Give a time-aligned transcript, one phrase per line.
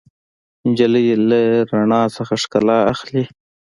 [0.67, 1.41] نجلۍ له
[1.71, 1.83] رڼا
[2.15, 3.23] نه ښکلا اخلي.